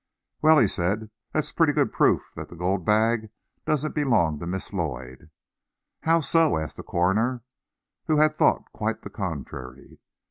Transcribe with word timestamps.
"Well," 0.41 0.57
he 0.57 0.65
said, 0.67 1.11
"that's 1.31 1.51
pretty 1.51 1.73
good 1.73 1.93
proof 1.93 2.31
that 2.35 2.49
the 2.49 2.55
gold 2.55 2.83
bag 2.83 3.29
doesn't 3.67 3.93
belong 3.93 4.39
to 4.39 4.47
Miss 4.47 4.73
Lloyd." 4.73 5.29
"How 6.01 6.21
so?" 6.21 6.57
asked 6.57 6.77
the 6.77 6.81
coroner, 6.81 7.43
who 8.07 8.17
had 8.17 8.35
thought 8.35 8.63
quite 8.73 9.03
the 9.03 9.11
contrary. 9.11 9.99